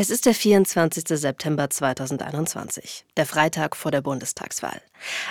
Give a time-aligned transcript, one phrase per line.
[0.00, 1.04] Es ist der 24.
[1.08, 4.80] September 2021, der Freitag vor der Bundestagswahl.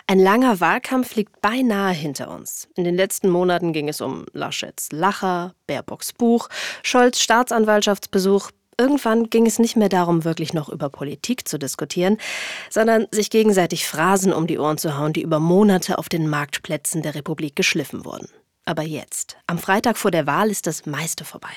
[0.05, 2.67] Ein langer Wahlkampf liegt beinahe hinter uns.
[2.75, 6.49] In den letzten Monaten ging es um Laschets Lacher, Baerbocks Buch,
[6.83, 8.51] Scholz Staatsanwaltschaftsbesuch.
[8.77, 12.17] Irgendwann ging es nicht mehr darum, wirklich noch über Politik zu diskutieren,
[12.69, 17.01] sondern sich gegenseitig Phrasen um die Ohren zu hauen, die über Monate auf den Marktplätzen
[17.01, 18.29] der Republik geschliffen wurden.
[18.65, 21.55] Aber jetzt, am Freitag vor der Wahl, ist das meiste vorbei.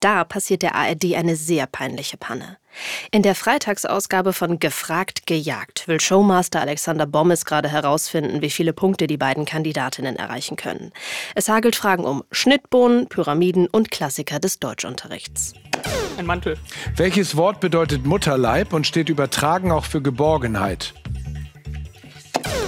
[0.00, 2.56] Da passiert der ARD eine sehr peinliche Panne.
[3.10, 9.06] In der Freitagsausgabe von Gefragt gejagt will Showmaster Alexander Bommes gerade herausfinden, wie viele Punkte
[9.06, 10.92] die beiden Kandidatinnen erreichen können.
[11.34, 15.52] Es hagelt Fragen um Schnittbohnen, Pyramiden und Klassiker des Deutschunterrichts.
[16.16, 16.56] Ein Mantel.
[16.96, 20.94] Welches Wort bedeutet Mutterleib und steht übertragen auch für Geborgenheit?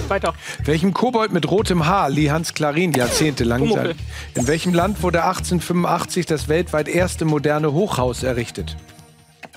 [0.09, 0.33] Weiter.
[0.63, 3.95] Welchem Kobold mit rotem Haar lieh Hans Klarin jahrzehntelang sein?
[4.35, 8.75] In welchem Land wurde 1885 das weltweit erste moderne Hochhaus errichtet?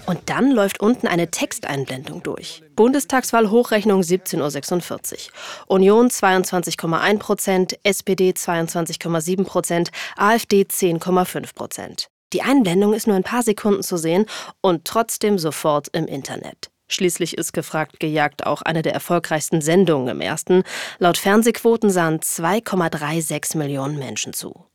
[0.07, 2.63] Und dann läuft unten eine Texteinblendung durch.
[2.77, 5.19] Bundestagswahl Hochrechnung 17.46 Uhr.
[5.67, 12.09] Union 22,1 Prozent, SPD 22,7 Prozent, AfD 10,5 Prozent.
[12.33, 14.27] Die Einblendung ist nur ein paar Sekunden zu sehen
[14.61, 16.71] und trotzdem sofort im Internet.
[16.89, 20.63] Schließlich ist gefragt gejagt auch eine der erfolgreichsten Sendungen im ersten.
[20.99, 24.67] Laut Fernsehquoten sahen 2,36 Millionen Menschen zu.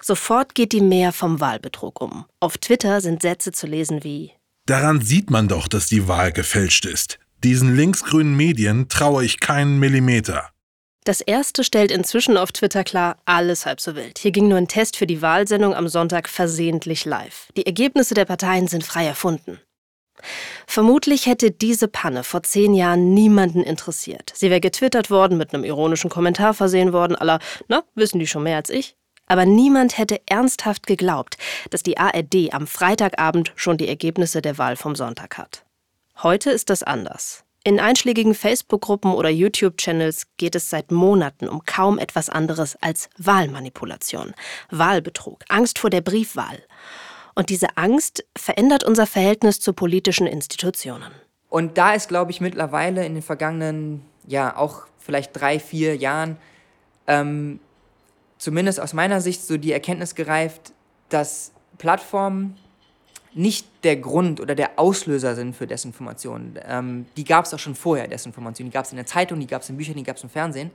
[0.00, 2.26] Sofort geht die Mehr vom Wahlbetrug um.
[2.40, 4.32] Auf Twitter sind Sätze zu lesen wie
[4.66, 7.18] Daran sieht man doch, dass die Wahl gefälscht ist.
[7.42, 10.48] Diesen linksgrünen Medien traue ich keinen Millimeter.
[11.04, 14.18] Das erste stellt inzwischen auf Twitter klar, alles halb so wild.
[14.18, 17.48] Hier ging nur ein Test für die Wahlsendung am Sonntag versehentlich live.
[17.58, 19.60] Die Ergebnisse der Parteien sind frei erfunden.
[20.66, 24.32] Vermutlich hätte diese Panne vor zehn Jahren niemanden interessiert.
[24.34, 28.42] Sie wäre getwittert worden, mit einem ironischen Kommentar versehen worden, aller, na, wissen die schon
[28.42, 28.96] mehr als ich?
[29.26, 31.36] Aber niemand hätte ernsthaft geglaubt,
[31.70, 35.64] dass die ARD am Freitagabend schon die Ergebnisse der Wahl vom Sonntag hat.
[36.22, 37.44] Heute ist das anders.
[37.66, 44.34] In einschlägigen Facebook-Gruppen oder YouTube-Channels geht es seit Monaten um kaum etwas anderes als Wahlmanipulation,
[44.70, 46.62] Wahlbetrug, Angst vor der Briefwahl.
[47.34, 51.12] Und diese Angst verändert unser Verhältnis zu politischen Institutionen.
[51.48, 56.36] Und da ist, glaube ich, mittlerweile in den vergangenen, ja, auch vielleicht drei, vier Jahren,
[57.06, 57.60] ähm,
[58.38, 60.72] zumindest aus meiner Sicht so die Erkenntnis gereift,
[61.08, 62.56] dass Plattformen
[63.34, 66.58] nicht der Grund oder der Auslöser sind für Desinformation.
[66.66, 68.68] Ähm, die gab es auch schon vorher, Desinformation.
[68.68, 70.30] Die gab es in der Zeitung, die gab es in Büchern, die gab es im
[70.30, 70.70] Fernsehen.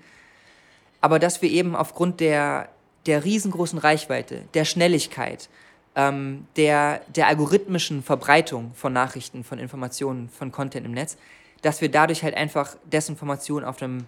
[1.01, 2.69] Aber dass wir eben aufgrund der,
[3.05, 5.49] der riesengroßen Reichweite, der Schnelligkeit,
[5.95, 11.17] ähm, der, der algorithmischen Verbreitung von Nachrichten, von Informationen, von Content im Netz,
[11.61, 14.05] dass wir dadurch halt einfach Desinformation auf einem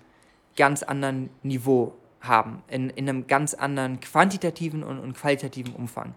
[0.55, 6.13] ganz anderen Niveau haben, in, in einem ganz anderen quantitativen und, und qualitativen Umfang.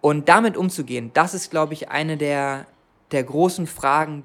[0.00, 2.66] Und damit umzugehen, das ist, glaube ich, eine der,
[3.10, 4.24] der großen Fragen.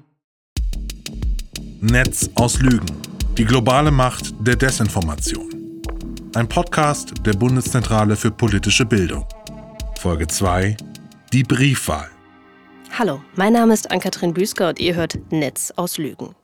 [1.80, 3.00] Netz aus Lügen.
[3.38, 5.48] Die globale Macht der Desinformation.
[6.34, 9.26] Ein Podcast der Bundeszentrale für politische Bildung.
[10.00, 10.78] Folge 2.
[11.30, 12.08] Die Briefwahl.
[12.98, 16.34] Hallo, mein Name ist Ann-Kathrin Büsker und ihr hört Netz aus Lügen.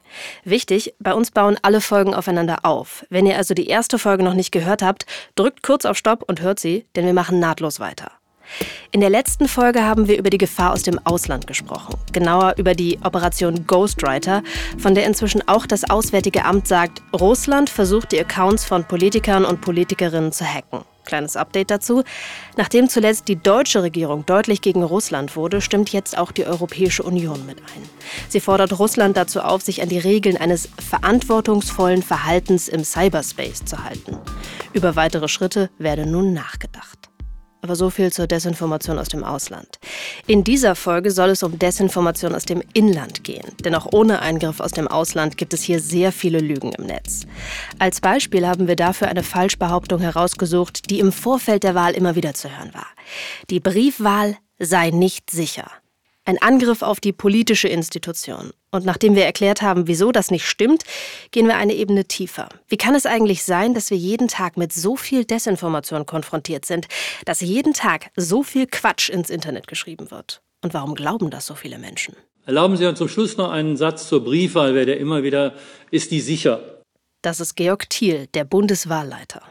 [0.44, 3.06] Wichtig, bei uns bauen alle Folgen aufeinander auf.
[3.09, 5.06] Wenn ihr also die erste Folge noch nicht gehört habt,
[5.37, 8.12] drückt kurz auf Stopp und hört sie, denn wir machen nahtlos weiter.
[8.93, 11.95] In der letzten Folge haben wir über die Gefahr aus dem Ausland gesprochen.
[12.12, 14.43] Genauer über die Operation Ghostwriter,
[14.79, 19.61] von der inzwischen auch das Auswärtige Amt sagt, Russland versucht die Accounts von Politikern und
[19.61, 20.81] Politikerinnen zu hacken.
[21.06, 22.03] Kleines Update dazu.
[22.56, 27.47] Nachdem zuletzt die deutsche Regierung deutlich gegen Russland wurde, stimmt jetzt auch die Europäische Union
[27.47, 27.89] mit ein.
[28.29, 33.85] Sie fordert Russland dazu auf, sich an die Regeln eines verantwortungsvollen Verhaltens im Cyberspace zu
[33.85, 34.19] halten.
[34.73, 37.06] Über weitere Schritte werde nun nachgedacht.
[37.66, 39.81] Aber so viel zur Desinformation aus dem Ausland.
[40.28, 43.43] In dieser Folge soll es um Desinformation aus dem Inland gehen.
[43.65, 47.26] Denn auch ohne Eingriff aus dem Ausland gibt es hier sehr viele Lügen im Netz.
[47.81, 52.34] Als Beispiel haben wir dafür eine Falschbehauptung herausgesucht, die im Vorfeld der Wahl immer wieder
[52.34, 52.87] zu hören war.
[53.50, 55.69] Die Briefwahl sei nicht sicher.
[56.28, 58.50] Ein Angriff auf die politische Institution.
[58.73, 60.82] Und nachdem wir erklärt haben, wieso das nicht stimmt,
[61.31, 62.49] gehen wir eine Ebene tiefer.
[62.67, 66.88] Wie kann es eigentlich sein, dass wir jeden Tag mit so viel Desinformation konfrontiert sind,
[67.26, 70.43] dass jeden Tag so viel Quatsch ins Internet geschrieben wird?
[70.64, 72.17] Und warum glauben das so viele Menschen?
[72.44, 75.55] Erlauben Sie uns zum Schluss noch einen Satz zur Briefwahl, wer der immer wieder,
[75.93, 76.82] ist die sicher?
[77.22, 79.43] Das ist Georg Thiel, der Bundeswahlleiter.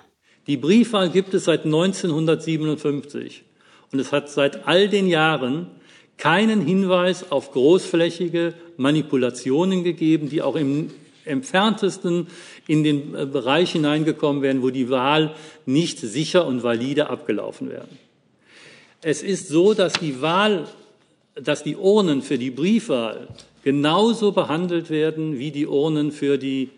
[0.48, 3.46] Die Briefwahl gibt es seit 1957
[3.94, 5.72] und es hat seit all den Jahren
[6.18, 10.92] keinen Hinweis auf großflächige Manipulationen gegeben, die auch im
[11.26, 12.28] entferntesten
[12.68, 15.36] in den äh, Bereich hineingekommen wären, wo die Wahl
[15.66, 17.88] nicht sicher und valide abgelaufen wäre.
[19.02, 20.68] Es ist so, dass die Wahl
[21.36, 23.28] dass die Urnen für die Briefwahl
[23.64, 26.70] genauso behandelt werden wie die Urnen für die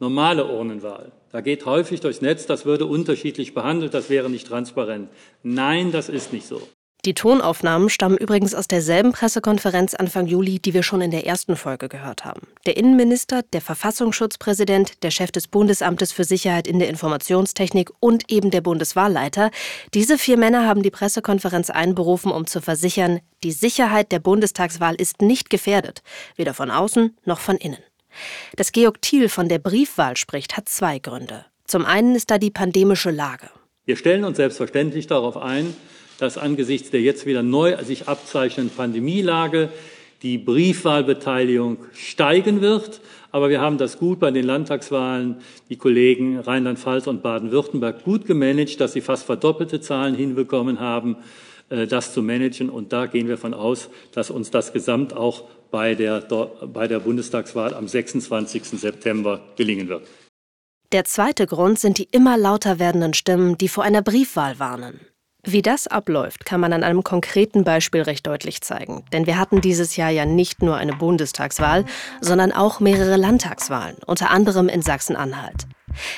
[0.00, 1.12] normale Urnenwahl.
[1.30, 5.10] Da geht häufig durchs Netz, das würde unterschiedlich behandelt, das wäre nicht transparent.
[5.42, 6.62] Nein, das ist nicht so.
[7.04, 11.54] Die Tonaufnahmen stammen übrigens aus derselben Pressekonferenz Anfang Juli, die wir schon in der ersten
[11.54, 12.48] Folge gehört haben.
[12.66, 18.50] Der Innenminister, der Verfassungsschutzpräsident, der Chef des Bundesamtes für Sicherheit in der Informationstechnik und eben
[18.50, 19.52] der Bundeswahlleiter,
[19.94, 25.22] diese vier Männer haben die Pressekonferenz einberufen, um zu versichern, die Sicherheit der Bundestagswahl ist
[25.22, 26.02] nicht gefährdet,
[26.34, 27.78] weder von außen noch von innen.
[28.56, 31.44] Dass Georg Thiel von der Briefwahl spricht, hat zwei Gründe.
[31.64, 33.50] Zum einen ist da die pandemische Lage.
[33.84, 35.76] Wir stellen uns selbstverständlich darauf ein,
[36.18, 39.70] dass angesichts der jetzt wieder neu sich abzeichnenden Pandemielage
[40.22, 43.00] die Briefwahlbeteiligung steigen wird.
[43.30, 45.36] Aber wir haben das gut bei den Landtagswahlen,
[45.68, 51.16] die Kollegen Rheinland-Pfalz und Baden-Württemberg gut gemanagt, dass sie fast verdoppelte Zahlen hinbekommen haben,
[51.68, 52.70] äh, das zu managen.
[52.70, 57.00] Und da gehen wir von aus, dass uns das Gesamt auch bei der, bei der
[57.00, 58.80] Bundestagswahl am 26.
[58.80, 60.06] September gelingen wird.
[60.92, 65.00] Der zweite Grund sind die immer lauter werdenden Stimmen, die vor einer Briefwahl warnen.
[65.44, 69.04] Wie das abläuft, kann man an einem konkreten Beispiel recht deutlich zeigen.
[69.12, 71.84] Denn wir hatten dieses Jahr ja nicht nur eine Bundestagswahl,
[72.20, 75.66] sondern auch mehrere Landtagswahlen, unter anderem in Sachsen-Anhalt.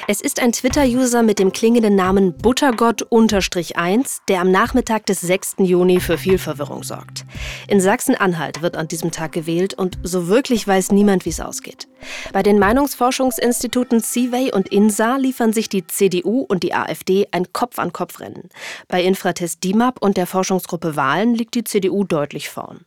[0.09, 5.57] Es ist ein Twitter-User mit dem klingenden Namen Buttergott-1, der am Nachmittag des 6.
[5.59, 7.25] Juni für viel Verwirrung sorgt.
[7.69, 11.89] In Sachsen-Anhalt wird an diesem Tag gewählt und so wirklich weiß niemand, wie es ausgeht.
[12.33, 18.49] Bei den Meinungsforschungsinstituten CIVEY und INSA liefern sich die CDU und die AfD ein Kopf-an-Kopf-Rennen.
[18.89, 22.85] Bei Infratest DIMAP und der Forschungsgruppe Wahlen liegt die CDU deutlich vorn.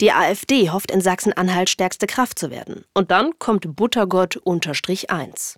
[0.00, 2.84] Die AfD hofft in Sachsen-Anhalt stärkste Kraft zu werden.
[2.94, 5.56] Und dann kommt Buttergott-1.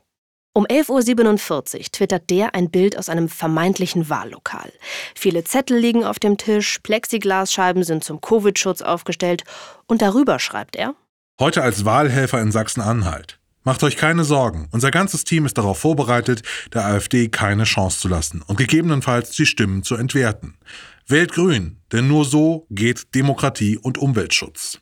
[0.53, 4.73] Um 11.47 Uhr twittert der ein Bild aus einem vermeintlichen Wahllokal.
[5.15, 9.45] Viele Zettel liegen auf dem Tisch, Plexiglasscheiben sind zum Covid-Schutz aufgestellt
[9.87, 10.95] und darüber schreibt er:
[11.39, 13.39] Heute als Wahlhelfer in Sachsen-Anhalt.
[13.63, 16.43] Macht euch keine Sorgen, unser ganzes Team ist darauf vorbereitet,
[16.73, 20.57] der AfD keine Chance zu lassen und gegebenenfalls die Stimmen zu entwerten.
[21.07, 24.81] Wählt grün, denn nur so geht Demokratie und Umweltschutz.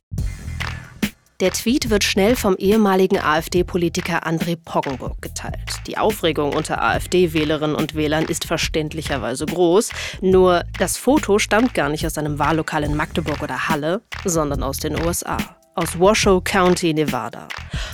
[1.40, 5.70] Der Tweet wird schnell vom ehemaligen AfD-Politiker André Poggenburg geteilt.
[5.86, 9.90] Die Aufregung unter AfD-Wählerinnen und Wählern ist verständlicherweise groß.
[10.20, 14.78] Nur das Foto stammt gar nicht aus einem Wahllokal in Magdeburg oder Halle, sondern aus
[14.78, 15.36] den USA.
[15.76, 17.46] Aus Washoe County, Nevada.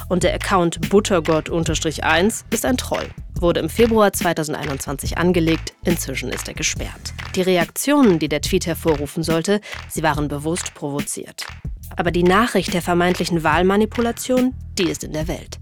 [0.09, 3.11] Und der Account Buttergott-1 ist ein Troll.
[3.39, 7.13] Wurde im Februar 2021 angelegt, inzwischen ist er gesperrt.
[7.35, 9.61] Die Reaktionen, die der Tweet hervorrufen sollte,
[9.91, 11.45] sie waren bewusst provoziert.
[11.97, 15.59] Aber die Nachricht der vermeintlichen Wahlmanipulation, die ist in der Welt.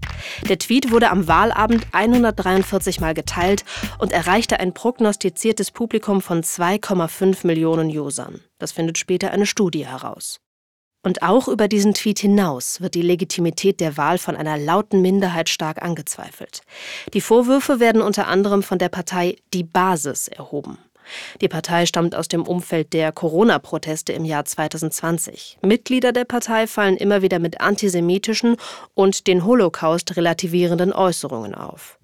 [0.47, 3.63] Der Tweet wurde am Wahlabend 143 Mal geteilt
[3.99, 8.41] und erreichte ein prognostiziertes Publikum von 2,5 Millionen Usern.
[8.57, 10.39] Das findet später eine Studie heraus.
[11.05, 15.49] Und auch über diesen Tweet hinaus wird die Legitimität der Wahl von einer lauten Minderheit
[15.49, 16.61] stark angezweifelt.
[17.13, 20.77] Die Vorwürfe werden unter anderem von der Partei Die Basis erhoben.
[21.41, 25.59] Die Partei stammt aus dem Umfeld der Corona-Proteste im Jahr 2020.
[25.61, 28.57] Mitglieder der Partei fallen immer wieder mit antisemitischen
[28.93, 31.97] und den Holocaust relativierenden Äußerungen auf.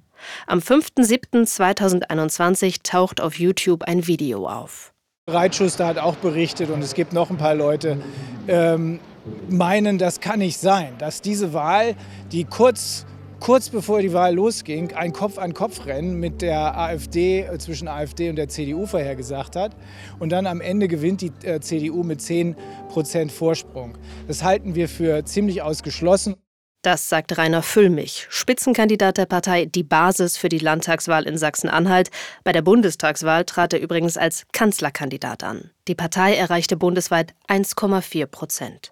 [0.47, 4.91] Am 5.7.2021 taucht auf YouTube ein Video auf.
[5.27, 8.01] Reitschuster hat auch berichtet und es gibt noch ein paar Leute,
[8.47, 8.99] ähm,
[9.47, 11.95] meinen, das kann nicht sein, dass diese Wahl,
[12.31, 13.05] die kurz
[13.39, 18.49] kurz bevor die Wahl losging, ein Kopf-an-Kopf-Rennen mit der AfD, äh, zwischen AfD und der
[18.49, 19.75] CDU vorhergesagt hat.
[20.19, 22.55] Und dann am Ende gewinnt die äh, CDU mit 10
[22.89, 23.97] Prozent Vorsprung.
[24.27, 26.35] Das halten wir für ziemlich ausgeschlossen.
[26.81, 32.09] Das sagt Rainer Füllmich, Spitzenkandidat der Partei Die Basis für die Landtagswahl in Sachsen-Anhalt.
[32.45, 35.71] Bei der Bundestagswahl trat er übrigens als Kanzlerkandidat an.
[35.89, 38.91] Die Partei erreichte bundesweit 1,4 Prozent.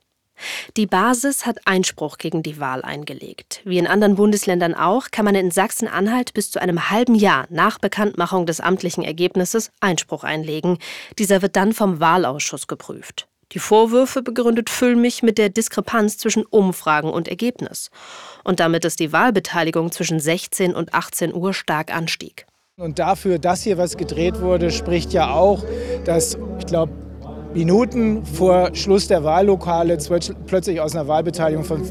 [0.75, 3.61] Die Basis hat Einspruch gegen die Wahl eingelegt.
[3.65, 7.79] Wie in anderen Bundesländern auch, kann man in Sachsen-Anhalt bis zu einem halben Jahr nach
[7.79, 10.77] Bekanntmachung des amtlichen Ergebnisses Einspruch einlegen.
[11.17, 13.27] Dieser wird dann vom Wahlausschuss geprüft.
[13.53, 17.91] Die Vorwürfe begründet Füllmich mit der Diskrepanz zwischen Umfragen und Ergebnis.
[18.43, 22.45] Und damit ist die Wahlbeteiligung zwischen 16 und 18 Uhr stark anstieg.
[22.79, 25.63] Und dafür, dass hier was gedreht wurde, spricht ja auch,
[26.05, 26.91] dass, ich glaube,
[27.57, 29.97] Minuten vor Schluss der Wahllokale
[30.45, 31.81] plötzlich aus einer Wahlbeteiligung von,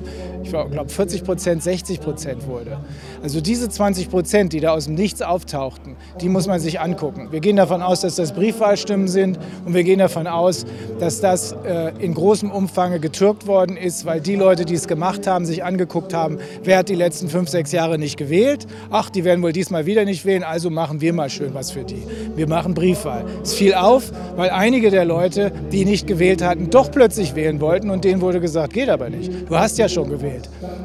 [0.47, 2.79] ich glaube, 40 Prozent, 60 Prozent wurde.
[3.23, 7.29] Also diese 20 Prozent, die da aus dem Nichts auftauchten, die muss man sich angucken.
[7.31, 10.65] Wir gehen davon aus, dass das Briefwahlstimmen sind und wir gehen davon aus,
[10.99, 15.26] dass das äh, in großem Umfang getürkt worden ist, weil die Leute, die es gemacht
[15.26, 18.67] haben, sich angeguckt haben, wer hat die letzten fünf, sechs Jahre nicht gewählt.
[18.91, 21.85] Ach, die werden wohl diesmal wieder nicht wählen, also machen wir mal schön was für
[21.85, 22.03] die.
[22.35, 23.25] Wir machen Briefwahl.
[23.43, 27.91] Es fiel auf, weil einige der Leute die nicht gewählt hatten, doch plötzlich wählen wollten
[27.91, 29.31] und denen wurde gesagt, geht aber nicht.
[29.49, 30.36] Du hast ja schon gewählt.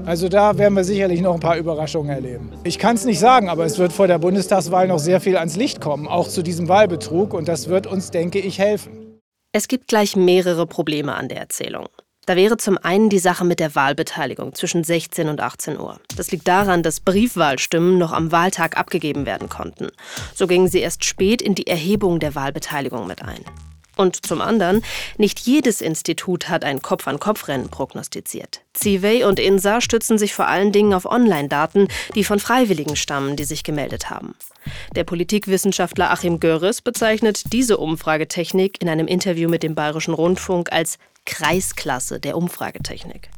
[0.05, 2.51] Also da werden wir sicherlich noch ein paar Überraschungen erleben.
[2.63, 5.55] Ich kann es nicht sagen, aber es wird vor der Bundestagswahl noch sehr viel ans
[5.55, 9.19] Licht kommen, auch zu diesem Wahlbetrug und das wird uns, denke ich, helfen.
[9.53, 11.87] Es gibt gleich mehrere Probleme an der Erzählung.
[12.27, 15.99] Da wäre zum einen die Sache mit der Wahlbeteiligung zwischen 16 und 18 Uhr.
[16.15, 19.87] Das liegt daran, dass Briefwahlstimmen noch am Wahltag abgegeben werden konnten.
[20.35, 23.43] So gingen sie erst spät in die Erhebung der Wahlbeteiligung mit ein.
[24.01, 24.81] Und zum anderen,
[25.17, 28.61] nicht jedes Institut hat ein Kopf-an-Kopf-Rennen prognostiziert.
[28.73, 33.43] Zivey und INSA stützen sich vor allen Dingen auf Online-Daten, die von Freiwilligen stammen, die
[33.43, 34.33] sich gemeldet haben.
[34.95, 40.97] Der Politikwissenschaftler Achim Görres bezeichnet diese Umfragetechnik in einem Interview mit dem Bayerischen Rundfunk als
[41.27, 43.29] Kreisklasse der Umfragetechnik.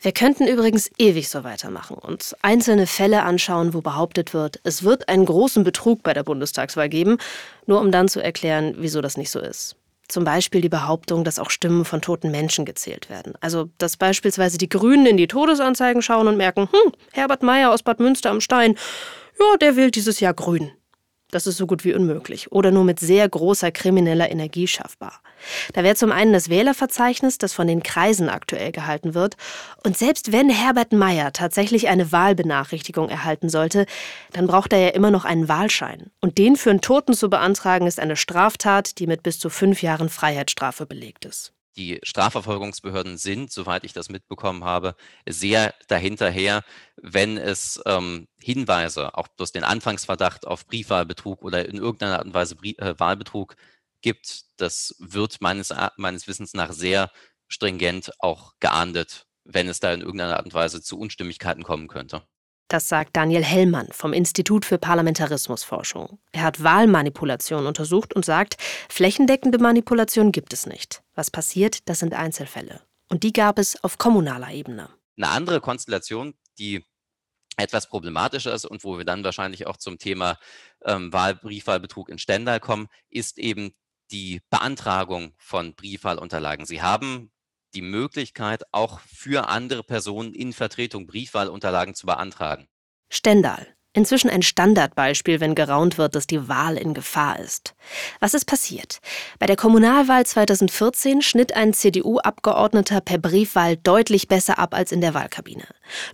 [0.00, 5.08] Wir könnten übrigens ewig so weitermachen und einzelne Fälle anschauen, wo behauptet wird, es wird
[5.08, 7.18] einen großen Betrug bei der Bundestagswahl geben,
[7.66, 9.74] nur um dann zu erklären, wieso das nicht so ist.
[10.06, 13.34] Zum Beispiel die Behauptung, dass auch Stimmen von toten Menschen gezählt werden.
[13.40, 17.82] Also, dass beispielsweise die Grünen in die Todesanzeigen schauen und merken, hm, Herbert Meyer aus
[17.82, 18.76] Bad Münster am Stein,
[19.38, 20.70] ja, der wählt dieses Jahr grün.
[21.30, 25.20] Das ist so gut wie unmöglich oder nur mit sehr großer krimineller Energie schaffbar.
[25.74, 29.36] Da wäre zum einen das Wählerverzeichnis, das von den Kreisen aktuell gehalten wird.
[29.84, 33.84] Und selbst wenn Herbert Meyer tatsächlich eine Wahlbenachrichtigung erhalten sollte,
[34.32, 36.10] dann braucht er ja immer noch einen Wahlschein.
[36.20, 39.82] Und den für einen Toten zu beantragen, ist eine Straftat, die mit bis zu fünf
[39.82, 46.64] Jahren Freiheitsstrafe belegt ist die Strafverfolgungsbehörden sind, soweit ich das mitbekommen habe, sehr dahinterher,
[46.96, 52.34] wenn es ähm, Hinweise, auch bloß den Anfangsverdacht auf Briefwahlbetrug oder in irgendeiner Art und
[52.34, 53.56] Weise Brie äh, Wahlbetrug
[54.02, 54.42] gibt.
[54.56, 57.10] Das wird meines, meines Wissens nach sehr
[57.46, 62.22] stringent auch geahndet, wenn es da in irgendeiner Art und Weise zu Unstimmigkeiten kommen könnte.
[62.68, 66.18] Das sagt Daniel Hellmann vom Institut für Parlamentarismusforschung.
[66.32, 68.56] Er hat Wahlmanipulation untersucht und sagt,
[68.90, 71.02] flächendeckende Manipulation gibt es nicht.
[71.14, 72.82] Was passiert, das sind Einzelfälle.
[73.08, 74.90] Und die gab es auf kommunaler Ebene.
[75.16, 76.84] Eine andere Konstellation, die
[77.56, 80.38] etwas problematischer ist und wo wir dann wahrscheinlich auch zum Thema
[80.84, 83.74] ähm, Wahl, Briefwahlbetrug in Stendal kommen, ist eben
[84.10, 86.66] die Beantragung von Briefwahlunterlagen.
[86.66, 87.32] Sie haben
[87.78, 92.66] die Möglichkeit, auch für andere Personen in Vertretung Briefwahlunterlagen zu beantragen.
[93.08, 93.68] Stendal.
[93.92, 97.74] Inzwischen ein Standardbeispiel, wenn geraunt wird, dass die Wahl in Gefahr ist.
[98.18, 98.98] Was ist passiert?
[99.38, 105.14] Bei der Kommunalwahl 2014 schnitt ein CDU-Abgeordneter per Briefwahl deutlich besser ab als in der
[105.14, 105.64] Wahlkabine.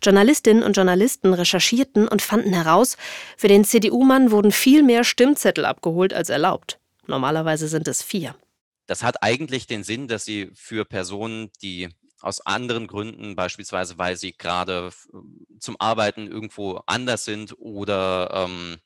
[0.03, 2.97] Journalistinnen und Journalisten recherchierten und fanden heraus,
[3.39, 6.79] für den CDU-Mann wurden viel mehr Stimmzettel abgeholt als erlaubt.
[7.07, 8.35] Normalerweise sind es vier.
[8.87, 11.89] Das hat eigentlich den Sinn, dass sie für Personen, die
[12.21, 14.91] aus anderen Gründen, beispielsweise weil sie gerade
[15.59, 18.79] zum Arbeiten irgendwo anders sind oder ähm,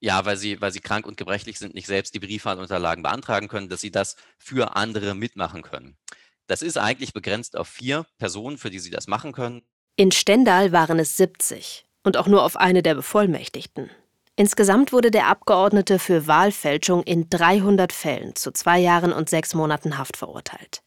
[0.00, 3.68] ja, weil sie, weil sie krank und gebrechlich sind, nicht selbst die Briefwahlunterlagen beantragen können,
[3.68, 5.96] dass sie das für andere mitmachen können.
[6.46, 9.62] Das ist eigentlich begrenzt auf vier Personen, für die sie das machen können.
[9.96, 13.90] In Stendal waren es 70 und auch nur auf eine der Bevollmächtigten.
[14.38, 19.98] Insgesamt wurde der Abgeordnete für Wahlfälschung in 300 Fällen zu zwei Jahren und sechs Monaten
[19.98, 20.80] Haft verurteilt.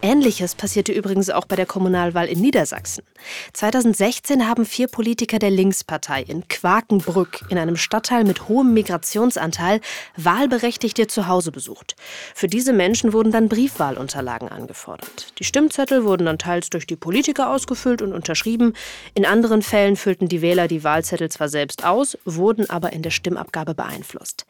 [0.00, 3.04] Ähnliches passierte übrigens auch bei der Kommunalwahl in Niedersachsen.
[3.52, 9.82] 2016 haben vier Politiker der Linkspartei in Quakenbrück in einem Stadtteil mit hohem Migrationsanteil
[10.16, 11.94] Wahlberechtigte zu Hause besucht.
[12.34, 15.34] Für diese Menschen wurden dann Briefwahlunterlagen angefordert.
[15.38, 18.72] Die Stimmzettel wurden dann teils durch die Politiker ausgefüllt und unterschrieben.
[19.12, 23.02] In anderen Fällen füllten die Wähler die Wahlzettel zwar selbst aus, wurden aber aber in
[23.02, 24.46] der Stimmabgabe beeinflusst.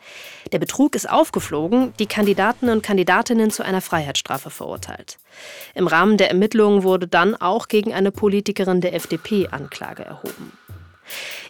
[0.53, 5.17] Der Betrug ist aufgeflogen, die Kandidaten und Kandidatinnen zu einer Freiheitsstrafe verurteilt.
[5.75, 10.53] Im Rahmen der Ermittlungen wurde dann auch gegen eine Politikerin der FDP Anklage erhoben.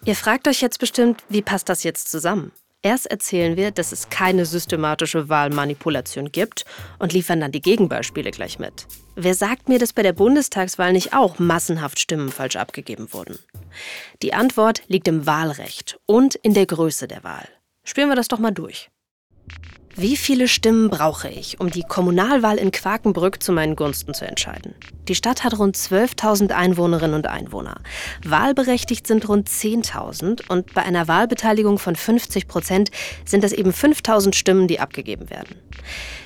[0.04, 2.52] Ihr fragt euch jetzt bestimmt, wie passt das jetzt zusammen?
[2.82, 6.64] Erst erzählen wir, dass es keine systematische Wahlmanipulation gibt
[7.00, 8.87] und liefern dann die Gegenbeispiele gleich mit.
[9.16, 13.40] Wer sagt mir, dass bei der Bundestagswahl nicht auch massenhaft Stimmen falsch abgegeben wurden?
[14.23, 17.49] Die Antwort liegt im Wahlrecht und in der Größe der Wahl.
[17.82, 18.90] Spielen wir das doch mal durch.
[20.00, 24.76] Wie viele Stimmen brauche ich, um die Kommunalwahl in Quakenbrück zu meinen Gunsten zu entscheiden?
[25.09, 27.81] Die Stadt hat rund 12.000 Einwohnerinnen und Einwohner.
[28.25, 32.93] Wahlberechtigt sind rund 10.000 und bei einer Wahlbeteiligung von 50 Prozent
[33.25, 35.57] sind es eben 5.000 Stimmen, die abgegeben werden.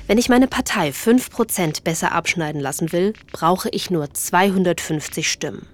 [0.06, 5.66] Wenn ich meine Partei 5 Prozent besser abschneiden lassen will, brauche ich nur 250 Stimmen.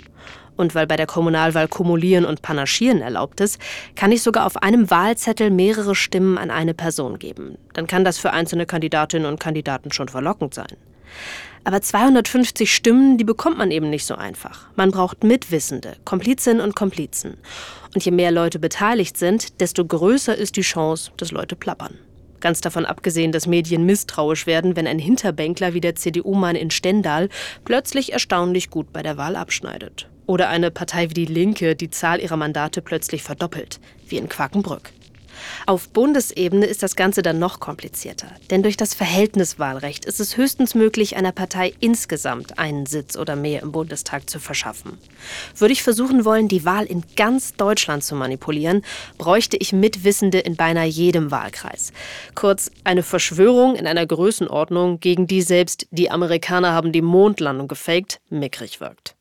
[0.59, 3.59] Und weil bei der Kommunalwahl Kumulieren und Panaschieren erlaubt ist,
[3.95, 7.57] kann ich sogar auf einem Wahlzettel mehrere Stimmen an eine Person geben.
[7.75, 10.77] Dann kann das für einzelne Kandidatinnen und Kandidaten schon verlockend sein.
[11.62, 14.67] Aber 250 Stimmen, die bekommt man eben nicht so einfach.
[14.75, 17.37] Man braucht Mitwissende, Komplizinnen und Komplizen.
[17.95, 21.95] Und je mehr Leute beteiligt sind, desto größer ist die Chance, dass Leute plappern.
[22.41, 27.29] Ganz davon abgesehen, dass Medien misstrauisch werden, wenn ein Hinterbänkler wie der CDU-Mann in Stendal
[27.65, 30.09] plötzlich erstaunlich gut bei der Wahl abschneidet.
[30.28, 34.92] Oder eine Partei wie die Linke die Zahl ihrer Mandate plötzlich verdoppelt, wie in Quakenbrück.
[35.64, 38.28] Auf Bundesebene ist das Ganze dann noch komplizierter.
[38.50, 43.62] Denn durch das Verhältniswahlrecht ist es höchstens möglich, einer Partei insgesamt einen Sitz oder mehr
[43.62, 44.99] im Bundestag zu verschaffen.
[45.56, 48.82] Würde ich versuchen wollen, die Wahl in ganz Deutschland zu manipulieren,
[49.16, 51.94] bräuchte ich Mitwissende in beinahe jedem Wahlkreis.
[52.35, 58.20] Kurz eine Verschwörung in einer Größenordnung, gegen die selbst die Amerikaner haben die Mondlandung gefaked,
[58.28, 59.18] mickrig wirkt.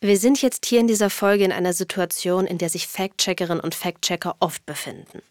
[0.00, 3.74] Wir sind jetzt hier in dieser Folge in einer Situation, in der sich Fact-Checkerinnen und
[3.74, 5.22] Fact-Checker oft befinden.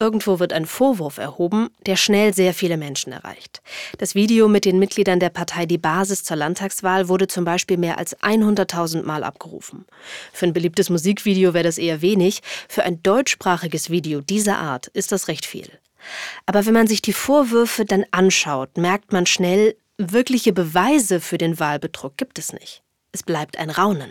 [0.00, 3.62] Irgendwo wird ein Vorwurf erhoben, der schnell sehr viele Menschen erreicht.
[3.98, 7.96] Das Video mit den Mitgliedern der Partei Die Basis zur Landtagswahl wurde zum Beispiel mehr
[7.96, 9.86] als 100.000 Mal abgerufen.
[10.32, 15.12] Für ein beliebtes Musikvideo wäre das eher wenig, für ein deutschsprachiges Video dieser Art ist
[15.12, 15.70] das recht viel.
[16.44, 21.60] Aber wenn man sich die Vorwürfe dann anschaut, merkt man schnell, wirkliche Beweise für den
[21.60, 22.82] Wahlbetrug gibt es nicht.
[23.12, 24.10] Es bleibt ein Raunen.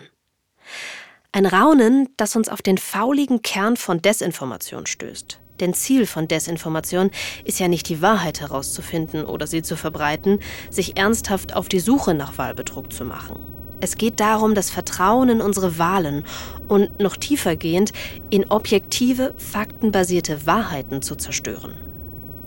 [1.31, 5.39] Ein Raunen, das uns auf den fauligen Kern von Desinformation stößt.
[5.59, 7.11] Denn Ziel von Desinformation
[7.43, 10.39] ist ja nicht die Wahrheit herauszufinden oder sie zu verbreiten,
[10.69, 13.39] sich ernsthaft auf die Suche nach Wahlbetrug zu machen.
[13.79, 16.25] Es geht darum, das Vertrauen in unsere Wahlen
[16.67, 17.93] und noch tiefer gehend
[18.31, 21.75] in objektive, faktenbasierte Wahrheiten zu zerstören.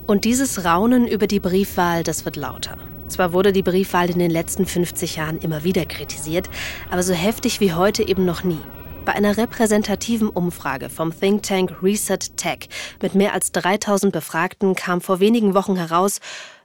[0.09, 2.77] Und dieses Raunen über die Briefwahl, das wird lauter.
[3.11, 6.49] Zwar wurde die Briefwahl in den letzten 50 Jahren immer wieder kritisiert,
[6.91, 8.61] aber so heftig wie heute eben noch nie.
[9.05, 12.69] Bei einer repräsentativen Umfrage vom Think Tank Reset Tech
[13.03, 16.21] mit mehr als 3000 Befragten kam vor wenigen Wochen heraus,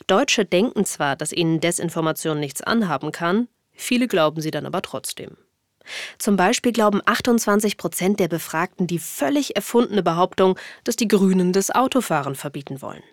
[0.06, 5.38] Deutsche denken zwar, dass ihnen Desinformation nichts anhaben kann, viele glauben sie dann aber trotzdem.
[6.20, 11.72] Zum Beispiel glauben 28 Prozent der Befragten die völlig erfundene Behauptung, dass die Grünen das
[11.72, 13.04] Autofahren verbieten wollen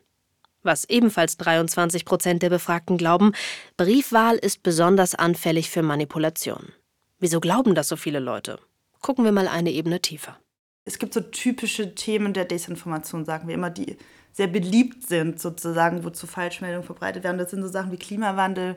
[0.62, 3.32] was ebenfalls 23 Prozent der Befragten glauben,
[3.76, 6.72] Briefwahl ist besonders anfällig für Manipulation.
[7.18, 8.58] Wieso glauben das so viele Leute?
[9.00, 10.38] Gucken wir mal eine Ebene tiefer.
[10.84, 13.96] Es gibt so typische Themen der Desinformation, sagen wir immer, die
[14.32, 17.38] sehr beliebt sind, sozusagen, wozu Falschmeldungen verbreitet werden.
[17.38, 18.76] Das sind so Sachen wie Klimawandel,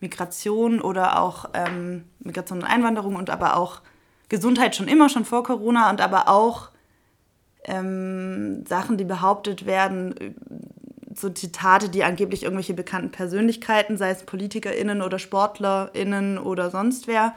[0.00, 3.82] Migration oder auch ähm, Migration und Einwanderung und aber auch
[4.28, 6.70] Gesundheit schon immer, schon vor Corona und aber auch
[7.64, 10.34] ähm, Sachen, die behauptet werden,
[11.18, 17.34] so Zitate, die angeblich irgendwelche bekannten Persönlichkeiten, sei es PolitikerInnen oder SportlerInnen oder sonst wer,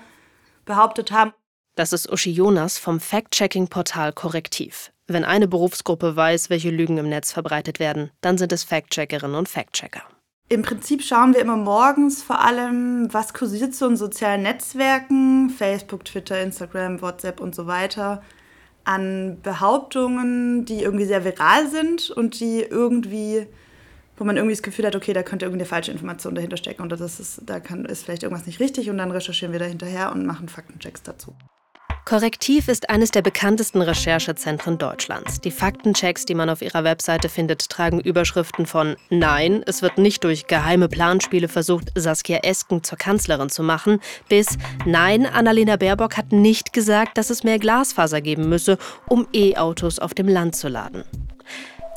[0.65, 1.33] behauptet haben.
[1.75, 4.91] Das ist Uschi Jonas vom Fact-Checking-Portal Korrektiv.
[5.07, 9.47] Wenn eine Berufsgruppe weiß, welche Lügen im Netz verbreitet werden, dann sind es Fact-Checkerinnen und
[9.47, 10.01] Fact-Checker.
[10.49, 16.05] Im Prinzip schauen wir immer morgens vor allem, was kursiert so in sozialen Netzwerken, Facebook,
[16.05, 18.23] Twitter, Instagram, WhatsApp und so weiter,
[18.85, 23.45] an Behauptungen, die irgendwie sehr viral sind und die irgendwie
[24.17, 26.81] wo man irgendwie das Gefühl hat, okay, da könnte irgendwie eine falsche Information dahinter stecken
[26.81, 29.65] und das ist, da kann, ist vielleicht irgendwas nicht richtig und dann recherchieren wir da
[29.65, 31.35] hinterher und machen Faktenchecks dazu.
[32.07, 35.41] Korrektiv ist eines der bekanntesten Recherchezentren Deutschlands.
[35.41, 40.23] Die Faktenchecks, die man auf ihrer Webseite findet, tragen Überschriften von Nein, es wird nicht
[40.23, 43.99] durch geheime Planspiele versucht, Saskia Esken zur Kanzlerin zu machen,
[44.29, 48.77] bis Nein, Annalena Baerbock hat nicht gesagt, dass es mehr Glasfaser geben müsse,
[49.09, 51.03] um E-Autos auf dem Land zu laden.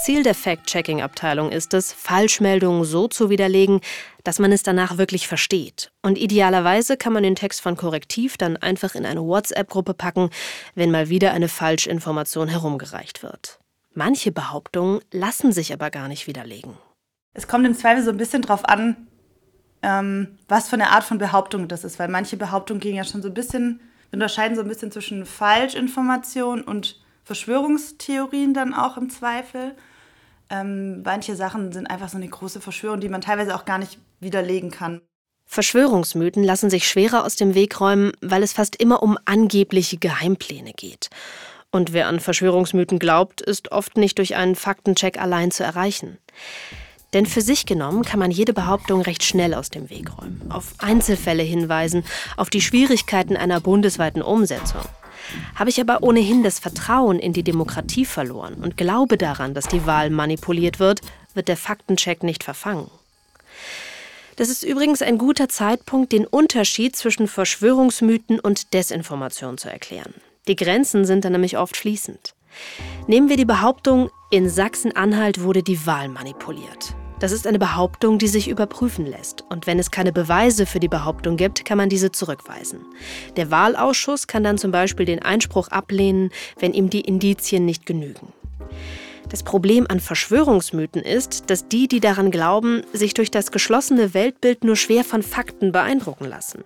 [0.00, 3.80] Ziel der Fact-Checking-Abteilung ist es, Falschmeldungen so zu widerlegen,
[4.24, 5.92] dass man es danach wirklich versteht.
[6.00, 10.30] Und idealerweise kann man den Text von Korrektiv dann einfach in eine WhatsApp-Gruppe packen,
[10.74, 13.58] wenn mal wieder eine Falschinformation herumgereicht wird.
[13.92, 16.78] Manche Behauptungen lassen sich aber gar nicht widerlegen.
[17.34, 19.06] Es kommt im Zweifel so ein bisschen drauf an,
[19.82, 23.20] ähm, was für eine Art von Behauptung das ist, weil manche Behauptungen gehen ja schon
[23.20, 23.80] so ein bisschen,
[24.12, 26.99] unterscheiden so ein bisschen zwischen Falschinformation und
[27.30, 29.76] Verschwörungstheorien dann auch im Zweifel.
[30.50, 34.00] Ähm, manche Sachen sind einfach so eine große Verschwörung, die man teilweise auch gar nicht
[34.18, 35.00] widerlegen kann.
[35.46, 40.72] Verschwörungsmythen lassen sich schwerer aus dem Weg räumen, weil es fast immer um angebliche Geheimpläne
[40.72, 41.08] geht.
[41.70, 46.18] Und wer an Verschwörungsmythen glaubt, ist oft nicht durch einen Faktencheck allein zu erreichen.
[47.12, 50.74] Denn für sich genommen kann man jede Behauptung recht schnell aus dem Weg räumen, auf
[50.78, 52.02] Einzelfälle hinweisen,
[52.36, 54.82] auf die Schwierigkeiten einer bundesweiten Umsetzung.
[55.54, 59.86] Habe ich aber ohnehin das Vertrauen in die Demokratie verloren und glaube daran, dass die
[59.86, 61.00] Wahl manipuliert wird,
[61.34, 62.90] wird der Faktencheck nicht verfangen.
[64.36, 70.14] Das ist übrigens ein guter Zeitpunkt, den Unterschied zwischen Verschwörungsmythen und Desinformation zu erklären.
[70.48, 72.34] Die Grenzen sind dann nämlich oft fließend.
[73.06, 76.94] Nehmen wir die Behauptung, in Sachsen-Anhalt wurde die Wahl manipuliert.
[77.20, 79.44] Das ist eine Behauptung, die sich überprüfen lässt.
[79.50, 82.80] Und wenn es keine Beweise für die Behauptung gibt, kann man diese zurückweisen.
[83.36, 88.32] Der Wahlausschuss kann dann zum Beispiel den Einspruch ablehnen, wenn ihm die Indizien nicht genügen.
[89.28, 94.64] Das Problem an Verschwörungsmythen ist, dass die, die daran glauben, sich durch das geschlossene Weltbild
[94.64, 96.64] nur schwer von Fakten beeindrucken lassen.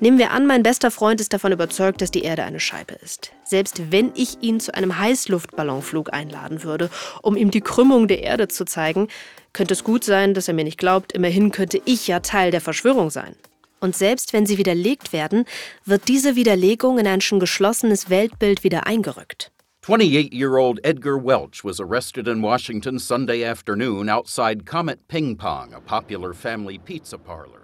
[0.00, 3.32] Nehmen wir an, mein bester Freund ist davon überzeugt, dass die Erde eine Scheibe ist.
[3.44, 6.90] Selbst wenn ich ihn zu einem Heißluftballonflug einladen würde,
[7.22, 9.08] um ihm die Krümmung der Erde zu zeigen,
[9.52, 11.12] könnte es gut sein, dass er mir nicht glaubt.
[11.12, 13.36] Immerhin könnte ich ja Teil der Verschwörung sein.
[13.80, 15.44] Und selbst wenn sie widerlegt werden,
[15.84, 19.52] wird diese Widerlegung in ein schon geschlossenes Weltbild wieder eingerückt.
[19.84, 26.32] 28-year-old Edgar Welch was arrested in Washington Sunday afternoon outside Comet Ping Pong, a popular
[26.32, 27.60] family pizza parlor.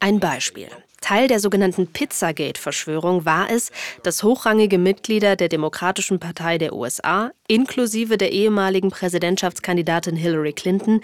[0.00, 0.66] Ein Beispiel.
[1.00, 3.70] Teil der sogenannten Pizzagate-Verschwörung war es,
[4.02, 11.02] dass hochrangige Mitglieder der Demokratischen Partei der USA, inklusive der ehemaligen Präsidentschaftskandidatin Hillary Clinton,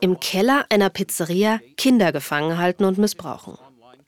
[0.00, 3.56] im Keller einer Pizzeria Kinder gefangen halten und missbrauchen.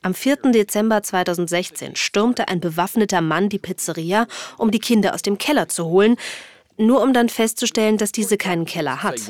[0.02, 0.50] Am 4.
[0.52, 5.84] Dezember 2016 stürmte ein bewaffneter Mann die Pizzeria, um die Kinder aus dem Keller zu
[5.84, 6.16] holen,
[6.78, 9.28] nur um dann festzustellen, dass diese keinen Keller hat.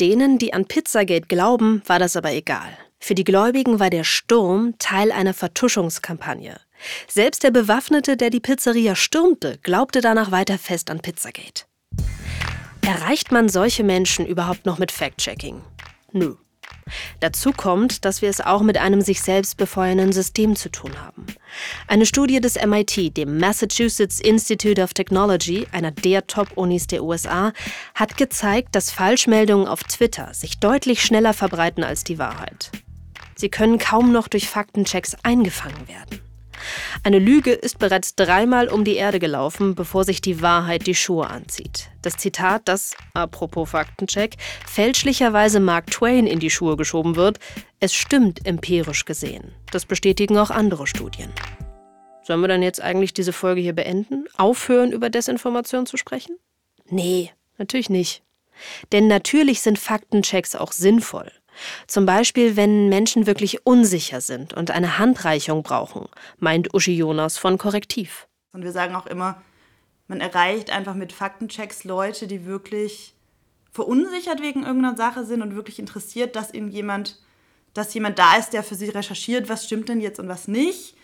[0.00, 2.78] Denen, die an Pizzagate glauben, war das aber egal.
[2.98, 6.58] Für die Gläubigen war der Sturm Teil einer Vertuschungskampagne.
[7.06, 11.64] Selbst der Bewaffnete, der die Pizzeria stürmte, glaubte danach weiter fest an Pizzagate.
[12.90, 15.62] Erreicht man solche Menschen überhaupt noch mit Fact-Checking?
[16.10, 16.34] Nö.
[17.20, 21.24] Dazu kommt, dass wir es auch mit einem sich selbst befeuernden System zu tun haben.
[21.86, 27.52] Eine Studie des MIT, dem Massachusetts Institute of Technology, einer der Top-Unis der USA,
[27.94, 32.72] hat gezeigt, dass Falschmeldungen auf Twitter sich deutlich schneller verbreiten als die Wahrheit.
[33.36, 36.29] Sie können kaum noch durch Faktenchecks eingefangen werden.
[37.02, 41.28] Eine Lüge ist bereits dreimal um die Erde gelaufen, bevor sich die Wahrheit die Schuhe
[41.28, 41.90] anzieht.
[42.02, 47.38] Das Zitat, das, apropos Faktencheck, fälschlicherweise Mark Twain in die Schuhe geschoben wird,
[47.78, 49.52] es stimmt empirisch gesehen.
[49.70, 51.30] Das bestätigen auch andere Studien.
[52.22, 54.26] Sollen wir dann jetzt eigentlich diese Folge hier beenden?
[54.36, 56.36] Aufhören, über Desinformation zu sprechen?
[56.88, 58.22] Nee, natürlich nicht.
[58.92, 61.32] Denn natürlich sind Faktenchecks auch sinnvoll.
[61.86, 67.58] Zum Beispiel, wenn Menschen wirklich unsicher sind und eine Handreichung brauchen, meint Uschi Jonas von
[67.58, 68.26] Korrektiv.
[68.52, 69.42] Und wir sagen auch immer,
[70.08, 73.14] man erreicht einfach mit Faktenchecks Leute, die wirklich
[73.70, 77.20] verunsichert wegen irgendeiner Sache sind und wirklich interessiert, dass ihnen jemand,
[77.74, 80.96] dass jemand da ist, der für sie recherchiert, was stimmt denn jetzt und was nicht.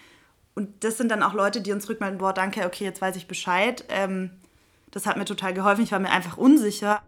[0.54, 3.28] Und das sind dann auch Leute, die uns rückmelden, boah, danke, okay, jetzt weiß ich
[3.28, 3.84] Bescheid.
[3.88, 4.30] Ähm,
[4.90, 7.02] das hat mir total geholfen, ich war mir einfach unsicher.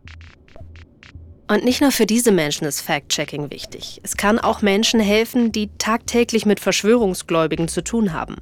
[1.50, 4.00] Und nicht nur für diese Menschen ist Fact-Checking wichtig.
[4.02, 8.37] Es kann auch Menschen helfen, die tagtäglich mit Verschwörungsgläubigen zu tun haben.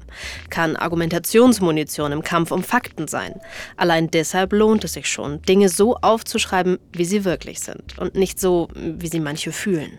[0.49, 3.39] Kann Argumentationsmunition im Kampf um Fakten sein.
[3.77, 8.41] Allein deshalb lohnt es sich schon, Dinge so aufzuschreiben, wie sie wirklich sind und nicht
[8.41, 9.97] so, wie sie manche fühlen.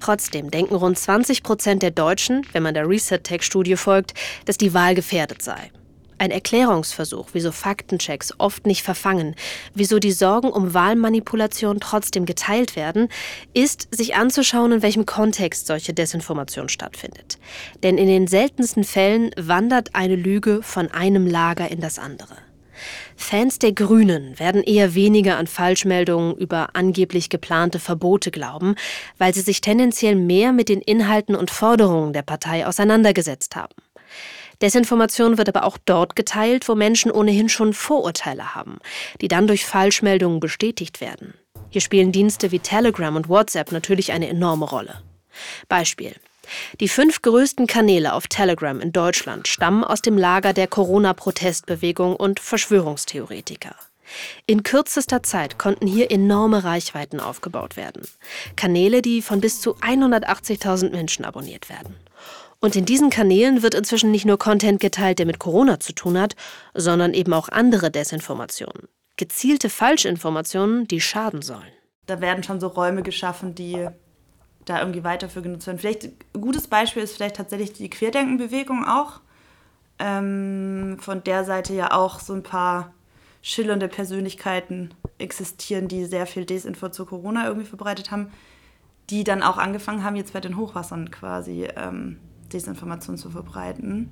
[0.00, 4.14] Trotzdem denken rund 20 Prozent der Deutschen, wenn man der Reset-Tech-Studie folgt,
[4.46, 5.70] dass die Wahl gefährdet sei.
[6.18, 9.34] Ein Erklärungsversuch, wieso Faktenchecks oft nicht verfangen,
[9.74, 13.08] wieso die Sorgen um Wahlmanipulation trotzdem geteilt werden,
[13.54, 17.38] ist, sich anzuschauen, in welchem Kontext solche Desinformation stattfindet.
[17.82, 22.36] Denn in den seltensten Fällen wandert eine Lüge von einem Lager in das andere.
[23.16, 28.74] Fans der Grünen werden eher weniger an Falschmeldungen über angeblich geplante Verbote glauben,
[29.18, 33.74] weil sie sich tendenziell mehr mit den Inhalten und Forderungen der Partei auseinandergesetzt haben.
[34.62, 38.78] Desinformation wird aber auch dort geteilt, wo Menschen ohnehin schon Vorurteile haben,
[39.20, 41.34] die dann durch Falschmeldungen bestätigt werden.
[41.68, 45.02] Hier spielen Dienste wie Telegram und WhatsApp natürlich eine enorme Rolle.
[45.68, 46.14] Beispiel.
[46.80, 52.40] Die fünf größten Kanäle auf Telegram in Deutschland stammen aus dem Lager der Corona-Protestbewegung und
[52.40, 53.74] Verschwörungstheoretiker.
[54.46, 58.06] In kürzester Zeit konnten hier enorme Reichweiten aufgebaut werden.
[58.56, 61.96] Kanäle, die von bis zu 180.000 Menschen abonniert werden.
[62.64, 66.16] Und in diesen Kanälen wird inzwischen nicht nur Content geteilt, der mit Corona zu tun
[66.16, 66.36] hat,
[66.74, 68.88] sondern eben auch andere Desinformationen.
[69.16, 71.72] Gezielte Falschinformationen, die schaden sollen.
[72.06, 73.88] Da werden schon so Räume geschaffen, die
[74.64, 75.80] da irgendwie weiter für genutzt werden.
[75.80, 79.20] Vielleicht ein gutes Beispiel ist vielleicht tatsächlich die Querdenkenbewegung auch.
[79.98, 82.94] Ähm, von der Seite ja auch so ein paar
[83.42, 88.32] schillernde Persönlichkeiten existieren, die sehr viel Desinfo zu Corona irgendwie verbreitet haben,
[89.10, 92.18] die dann auch angefangen haben, jetzt bei den Hochwassern quasi ähm,
[92.52, 94.10] Desinformation zu verbreiten.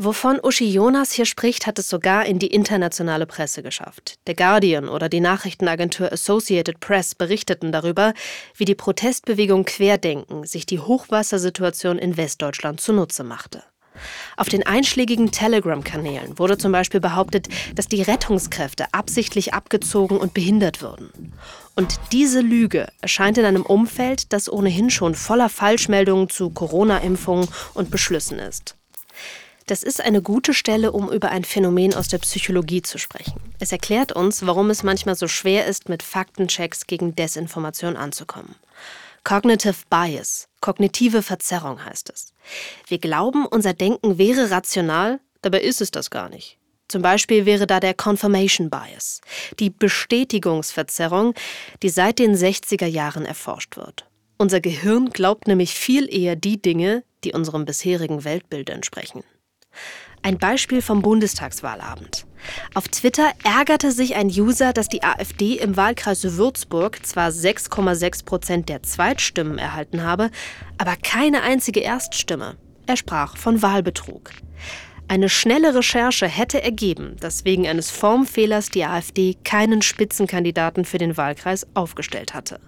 [0.00, 4.20] Wovon Uschi Jonas hier spricht, hat es sogar in die internationale Presse geschafft.
[4.28, 8.14] Der Guardian oder die Nachrichtenagentur Associated Press berichteten darüber,
[8.54, 13.64] wie die Protestbewegung Querdenken sich die Hochwassersituation in Westdeutschland zunutze machte.
[14.36, 20.82] Auf den einschlägigen Telegram-Kanälen wurde zum Beispiel behauptet, dass die Rettungskräfte absichtlich abgezogen und behindert
[20.82, 21.32] würden.
[21.74, 27.90] Und diese Lüge erscheint in einem Umfeld, das ohnehin schon voller Falschmeldungen zu Corona-Impfungen und
[27.90, 28.74] Beschlüssen ist.
[29.68, 33.38] Das ist eine gute Stelle, um über ein Phänomen aus der Psychologie zu sprechen.
[33.58, 38.54] Es erklärt uns, warum es manchmal so schwer ist, mit Faktenchecks gegen Desinformation anzukommen.
[39.24, 42.32] Cognitive Bias, kognitive Verzerrung heißt es.
[42.86, 46.58] Wir glauben, unser Denken wäre rational, dabei ist es das gar nicht.
[46.88, 49.20] Zum Beispiel wäre da der Confirmation Bias,
[49.58, 51.34] die Bestätigungsverzerrung,
[51.82, 54.06] die seit den 60er Jahren erforscht wird.
[54.38, 59.24] Unser Gehirn glaubt nämlich viel eher die Dinge, die unserem bisherigen Weltbild entsprechen.
[60.22, 62.27] Ein Beispiel vom Bundestagswahlabend.
[62.74, 68.68] Auf Twitter ärgerte sich ein User, dass die AfD im Wahlkreis Würzburg zwar 6,6 Prozent
[68.68, 70.30] der Zweitstimmen erhalten habe,
[70.78, 72.56] aber keine einzige Erststimme.
[72.86, 74.30] Er sprach von Wahlbetrug.
[75.10, 81.16] Eine schnelle Recherche hätte ergeben, dass wegen eines Formfehlers die AfD keinen Spitzenkandidaten für den
[81.16, 82.60] Wahlkreis aufgestellt hatte.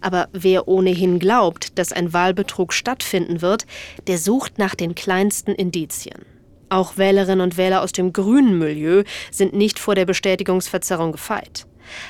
[0.00, 3.66] Aber wer ohnehin glaubt, dass ein Wahlbetrug stattfinden wird,
[4.06, 6.24] der sucht nach den kleinsten Indizien.
[6.68, 11.66] Auch Wählerinnen und Wähler aus dem grünen Milieu sind nicht vor der Bestätigungsverzerrung gefeit.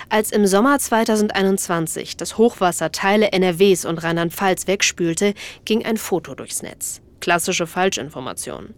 [0.08, 6.62] Als im Sommer 2021 das Hochwasser Teile NRWs und Rheinland-Pfalz wegspülte, ging ein Foto durchs
[6.62, 8.74] Netz klassische Falschinformation.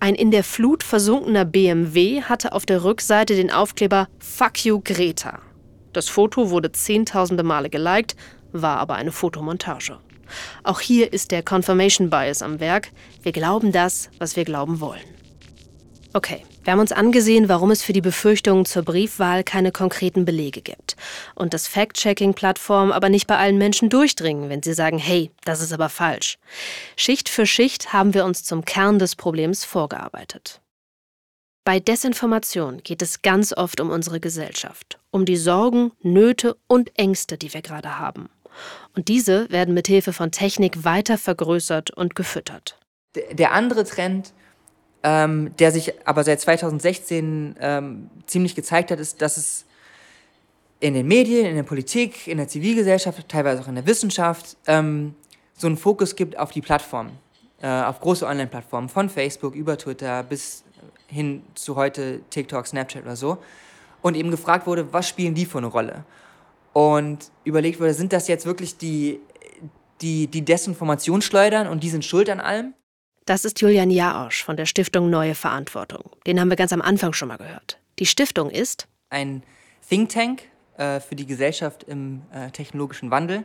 [0.00, 5.40] Ein in der Flut versunkener BMW hatte auf der Rückseite den Aufkleber Fuck you Greta.
[5.92, 8.16] Das Foto wurde zehntausende Male geliked,
[8.52, 9.98] war aber eine Fotomontage.
[10.64, 12.88] Auch hier ist der Confirmation Bias am Werk.
[13.22, 15.19] Wir glauben das, was wir glauben wollen.
[16.12, 20.60] Okay, wir haben uns angesehen, warum es für die Befürchtungen zur Briefwahl keine konkreten Belege
[20.60, 20.96] gibt.
[21.36, 25.72] Und dass Fact-Checking-Plattformen aber nicht bei allen Menschen durchdringen, wenn sie sagen, hey, das ist
[25.72, 26.38] aber falsch.
[26.96, 30.60] Schicht für Schicht haben wir uns zum Kern des Problems vorgearbeitet.
[31.64, 37.38] Bei Desinformation geht es ganz oft um unsere Gesellschaft, um die Sorgen, Nöte und Ängste,
[37.38, 38.30] die wir gerade haben.
[38.96, 42.76] Und diese werden mit Hilfe von Technik weiter vergrößert und gefüttert.
[43.14, 44.32] Der andere Trend
[45.02, 49.64] ähm, der sich aber seit 2016 ähm, ziemlich gezeigt hat, ist, dass es
[50.80, 55.14] in den Medien, in der Politik, in der Zivilgesellschaft, teilweise auch in der Wissenschaft ähm,
[55.56, 57.12] so einen Fokus gibt auf die Plattformen,
[57.60, 60.64] äh, auf große Online-Plattformen, von Facebook über Twitter bis
[61.06, 63.38] hin zu heute TikTok, Snapchat oder so.
[64.02, 66.04] Und eben gefragt wurde, was spielen die für eine Rolle?
[66.72, 69.20] Und überlegt wurde, sind das jetzt wirklich die,
[70.00, 72.74] die, die Desinformation schleudern und die sind schuld an allem?
[73.26, 76.10] Das ist Julian Jaosch von der Stiftung Neue Verantwortung.
[76.26, 77.78] Den haben wir ganz am Anfang schon mal gehört.
[77.98, 79.42] Die Stiftung ist ein
[79.88, 80.42] Think Tank
[80.78, 83.44] äh, für die Gesellschaft im äh, technologischen Wandel.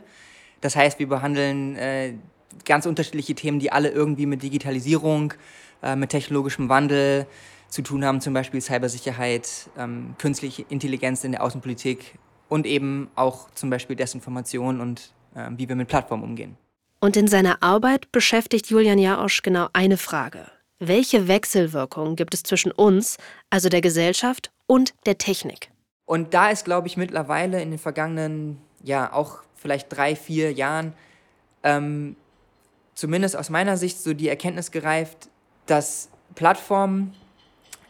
[0.60, 2.14] Das heißt, wir behandeln äh,
[2.64, 5.34] ganz unterschiedliche Themen, die alle irgendwie mit Digitalisierung,
[5.82, 7.26] äh, mit technologischem Wandel
[7.68, 13.50] zu tun haben, zum Beispiel Cybersicherheit, ähm, künstliche Intelligenz in der Außenpolitik und eben auch
[13.50, 16.56] zum Beispiel Desinformation und äh, wie wir mit Plattformen umgehen.
[17.00, 20.46] Und in seiner Arbeit beschäftigt Julian Jaosch genau eine Frage.
[20.78, 23.18] Welche Wechselwirkungen gibt es zwischen uns,
[23.50, 25.70] also der Gesellschaft, und der Technik?
[26.06, 30.94] Und da ist, glaube ich, mittlerweile in den vergangenen, ja, auch vielleicht drei, vier Jahren,
[31.62, 32.16] ähm,
[32.94, 35.28] zumindest aus meiner Sicht, so die Erkenntnis gereift,
[35.66, 37.14] dass Plattformen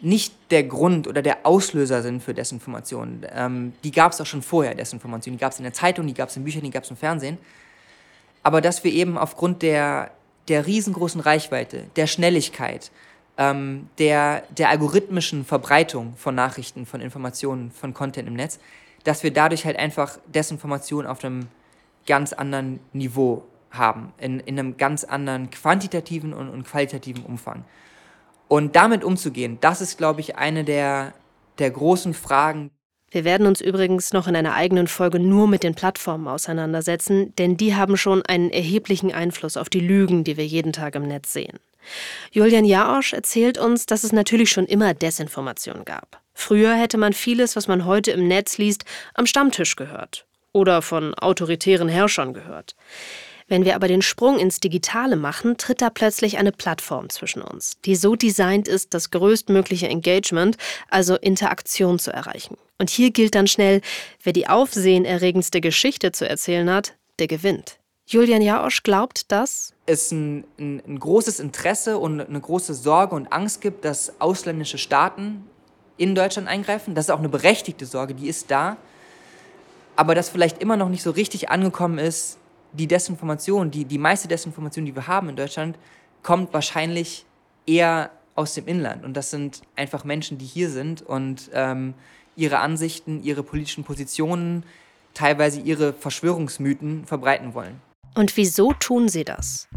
[0.00, 3.26] nicht der Grund oder der Auslöser sind für Desinformation.
[3.30, 5.36] Ähm, die gab es auch schon vorher, Desinformation.
[5.36, 6.96] Die gab es in der Zeitung, die gab es in Büchern, die gab es im
[6.96, 7.38] Fernsehen
[8.46, 10.12] aber dass wir eben aufgrund der,
[10.46, 12.92] der riesengroßen Reichweite, der Schnelligkeit,
[13.38, 18.60] ähm, der, der algorithmischen Verbreitung von Nachrichten, von Informationen, von Content im Netz,
[19.02, 21.48] dass wir dadurch halt einfach Desinformation auf einem
[22.06, 27.64] ganz anderen Niveau haben, in, in einem ganz anderen quantitativen und, und qualitativen Umfang.
[28.46, 31.14] Und damit umzugehen, das ist, glaube ich, eine der,
[31.58, 32.70] der großen Fragen,
[33.16, 37.56] wir werden uns übrigens noch in einer eigenen Folge nur mit den Plattformen auseinandersetzen, denn
[37.56, 41.32] die haben schon einen erheblichen Einfluss auf die Lügen, die wir jeden Tag im Netz
[41.32, 41.58] sehen.
[42.30, 46.20] Julian Jaosch erzählt uns, dass es natürlich schon immer Desinformation gab.
[46.34, 51.14] Früher hätte man vieles, was man heute im Netz liest, am Stammtisch gehört oder von
[51.14, 52.76] autoritären Herrschern gehört.
[53.48, 57.80] Wenn wir aber den Sprung ins Digitale machen, tritt da plötzlich eine Plattform zwischen uns,
[57.84, 60.56] die so designt ist, das größtmögliche Engagement,
[60.88, 62.56] also Interaktion zu erreichen.
[62.78, 63.82] Und hier gilt dann schnell,
[64.22, 67.78] wer die aufsehenerregendste Geschichte zu erzählen hat, der gewinnt.
[68.08, 73.32] Julian Jaosch glaubt, dass es ein, ein, ein, großes Interesse und eine große Sorge und
[73.32, 75.44] Angst gibt, dass ausländische Staaten
[75.96, 76.94] in Deutschland eingreifen.
[76.94, 78.76] Das ist auch eine berechtigte Sorge, die ist da.
[79.94, 82.38] Aber dass vielleicht immer noch nicht so richtig angekommen ist,
[82.76, 85.78] die Desinformation, die, die meiste Desinformation, die wir haben in Deutschland,
[86.22, 87.24] kommt wahrscheinlich
[87.66, 89.04] eher aus dem Inland.
[89.04, 91.94] Und das sind einfach Menschen, die hier sind und ähm,
[92.36, 94.64] ihre Ansichten, ihre politischen Positionen,
[95.14, 97.80] teilweise ihre Verschwörungsmythen verbreiten wollen.
[98.14, 99.68] Und wieso tun sie das?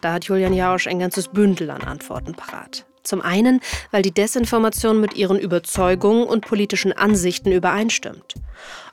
[0.00, 2.86] Da hat Julian Jarosch ein ganzes Bündel an Antworten parat.
[3.02, 3.60] Zum einen,
[3.90, 8.34] weil die Desinformation mit ihren Überzeugungen und politischen Ansichten übereinstimmt.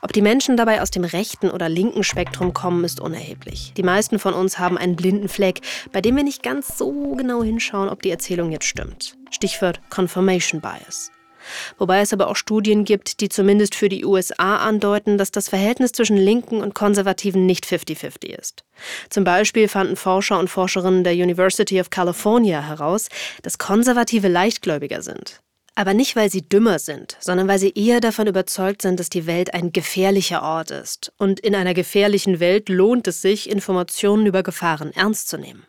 [0.00, 3.72] Ob die Menschen dabei aus dem rechten oder linken Spektrum kommen, ist unerheblich.
[3.76, 5.60] Die meisten von uns haben einen blinden Fleck,
[5.92, 9.16] bei dem wir nicht ganz so genau hinschauen, ob die Erzählung jetzt stimmt.
[9.30, 11.10] Stichwort Confirmation Bias.
[11.78, 15.92] Wobei es aber auch Studien gibt, die zumindest für die USA andeuten, dass das Verhältnis
[15.92, 18.64] zwischen Linken und Konservativen nicht 50-50 ist.
[19.10, 23.08] Zum Beispiel fanden Forscher und Forscherinnen der University of California heraus,
[23.42, 25.40] dass Konservative leichtgläubiger sind.
[25.78, 29.26] Aber nicht, weil sie dümmer sind, sondern weil sie eher davon überzeugt sind, dass die
[29.26, 31.12] Welt ein gefährlicher Ort ist.
[31.18, 35.67] Und in einer gefährlichen Welt lohnt es sich, Informationen über Gefahren ernst zu nehmen.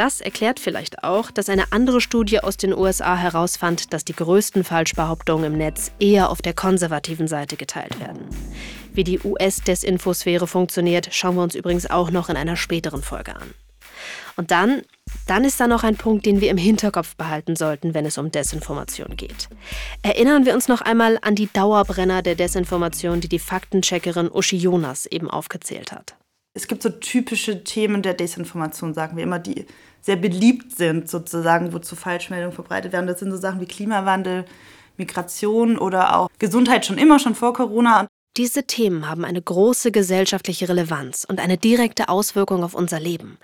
[0.00, 4.64] Das erklärt vielleicht auch, dass eine andere Studie aus den USA herausfand, dass die größten
[4.64, 8.22] Falschbehauptungen im Netz eher auf der konservativen Seite geteilt werden.
[8.94, 13.52] Wie die US-Desinfosphäre funktioniert, schauen wir uns übrigens auch noch in einer späteren Folge an.
[14.36, 14.80] Und dann,
[15.26, 18.32] dann ist da noch ein Punkt, den wir im Hinterkopf behalten sollten, wenn es um
[18.32, 19.50] Desinformation geht.
[20.00, 25.04] Erinnern wir uns noch einmal an die Dauerbrenner der Desinformation, die die Faktencheckerin Uschi Jonas
[25.04, 26.16] eben aufgezählt hat.
[26.52, 29.66] Es gibt so typische Themen der Desinformation, sagen wir immer, die
[30.00, 33.06] sehr beliebt sind, sozusagen, wozu Falschmeldungen verbreitet werden.
[33.06, 34.44] Das sind so Sachen wie Klimawandel,
[34.96, 38.06] Migration oder auch Gesundheit schon immer, schon vor Corona.
[38.36, 43.38] Diese Themen haben eine große gesellschaftliche Relevanz und eine direkte Auswirkung auf unser Leben.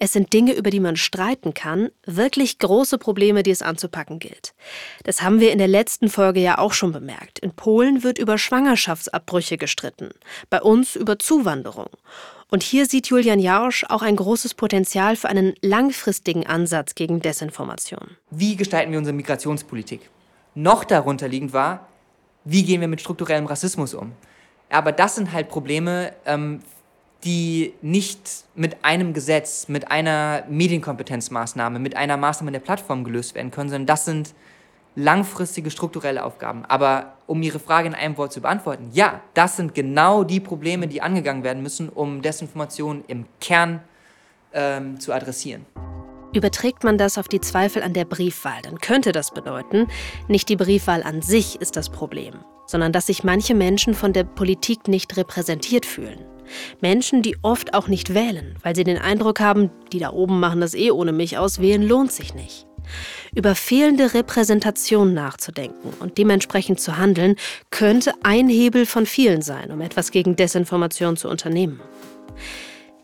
[0.00, 4.52] Es sind Dinge, über die man streiten kann, wirklich große Probleme, die es anzupacken gilt.
[5.04, 7.38] Das haben wir in der letzten Folge ja auch schon bemerkt.
[7.38, 10.10] In Polen wird über Schwangerschaftsabbrüche gestritten,
[10.50, 11.90] bei uns über Zuwanderung.
[12.50, 18.16] Und hier sieht Julian Jausch auch ein großes Potenzial für einen langfristigen Ansatz gegen Desinformation.
[18.30, 20.10] Wie gestalten wir unsere Migrationspolitik?
[20.56, 21.86] Noch darunter liegend war,
[22.44, 24.12] wie gehen wir mit strukturellem Rassismus um?
[24.72, 26.60] Aber das sind halt Probleme, ähm,
[27.24, 33.50] die nicht mit einem Gesetz, mit einer Medienkompetenzmaßnahme, mit einer Maßnahme der Plattform gelöst werden
[33.50, 34.34] können, sondern das sind
[34.96, 36.64] langfristige strukturelle Aufgaben.
[36.66, 40.88] Aber um Ihre Frage in einem Wort zu beantworten, ja, das sind genau die Probleme,
[40.88, 43.80] die angegangen werden müssen, um Desinformation im Kern
[44.52, 45.64] ähm, zu adressieren.
[46.34, 49.88] Überträgt man das auf die Zweifel an der Briefwahl, dann könnte das bedeuten,
[50.28, 54.24] nicht die Briefwahl an sich ist das Problem, sondern dass sich manche Menschen von der
[54.24, 56.20] Politik nicht repräsentiert fühlen.
[56.80, 60.60] Menschen, die oft auch nicht wählen, weil sie den Eindruck haben, die da oben machen
[60.60, 62.66] das eh ohne mich aus, wählen lohnt sich nicht.
[63.34, 67.36] Über fehlende Repräsentation nachzudenken und dementsprechend zu handeln,
[67.70, 71.80] könnte ein Hebel von vielen sein, um etwas gegen Desinformation zu unternehmen.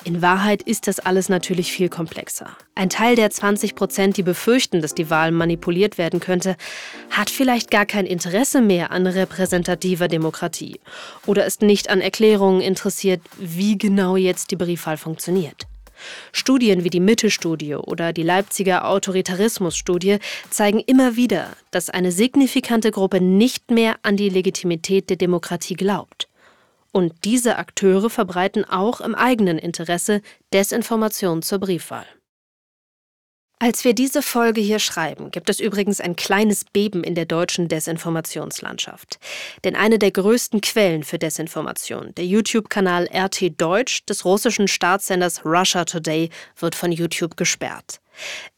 [0.08, 2.56] In Wahrheit ist das alles natürlich viel komplexer.
[2.74, 6.56] Ein Teil der 20 Prozent, die befürchten, dass die Wahl manipuliert werden könnte,
[7.10, 10.80] hat vielleicht gar kein Interesse mehr an repräsentativer Demokratie
[11.26, 15.66] oder ist nicht an Erklärungen interessiert, wie genau jetzt die Briefwahl funktioniert.
[16.32, 23.20] Studien wie die Mitte-Studie oder die Leipziger Autoritarismus-Studie zeigen immer wieder, dass eine signifikante Gruppe
[23.20, 26.28] nicht mehr an die Legitimität der Demokratie glaubt.
[26.92, 30.22] Und diese Akteure verbreiten auch im eigenen Interesse
[30.52, 32.06] Desinformation zur Briefwahl.
[33.60, 37.66] Als wir diese Folge hier schreiben, gibt es übrigens ein kleines Beben in der deutschen
[37.66, 39.18] Desinformationslandschaft.
[39.64, 45.84] Denn eine der größten Quellen für Desinformation, der YouTube-Kanal RT Deutsch des russischen Staatssenders Russia
[45.84, 48.00] Today, wird von YouTube gesperrt.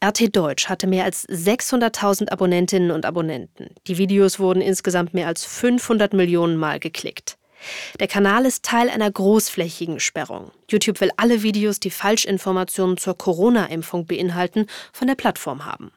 [0.05, 3.69] RT Deutsch hatte mehr als 600.000 Abonnentinnen und Abonnenten.
[3.87, 7.39] Die Videos wurden insgesamt mehr als 500 Millionen Mal geklickt.
[7.99, 10.51] Der Kanal ist Teil einer großflächigen Sperrung.
[10.69, 15.91] YouTube will alle Videos, die Falschinformationen zur Corona-Impfung beinhalten, von der Plattform haben.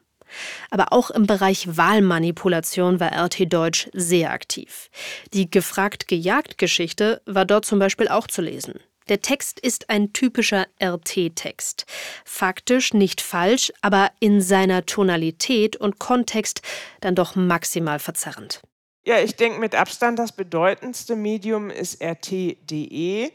[0.70, 4.90] Aber auch im Bereich Wahlmanipulation war RT Deutsch sehr aktiv.
[5.32, 8.80] Die Gefragt-Gejagt-Geschichte war dort zum Beispiel auch zu lesen.
[9.08, 11.84] Der Text ist ein typischer RT-Text.
[12.24, 16.62] Faktisch nicht falsch, aber in seiner Tonalität und Kontext
[17.00, 18.62] dann doch maximal verzerrend.
[19.06, 23.30] Ja, ich denke mit Abstand das bedeutendste Medium ist RT.de.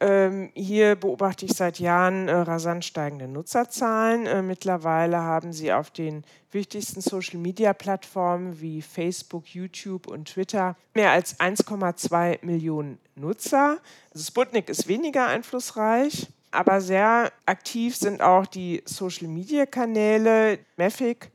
[0.00, 4.26] Ähm, hier beobachte ich seit Jahren äh, rasant steigende Nutzerzahlen.
[4.26, 11.38] Äh, mittlerweile haben sie auf den wichtigsten Social-Media-Plattformen wie Facebook, YouTube und Twitter mehr als
[11.38, 13.78] 1,2 Millionen Nutzer.
[14.12, 21.30] Also Sputnik ist weniger einflussreich, aber sehr aktiv sind auch die Social-Media-Kanäle Mavic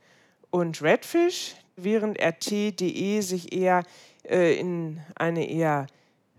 [0.50, 3.84] und Redfish während RT.de sich eher
[4.28, 5.86] äh, in eine eher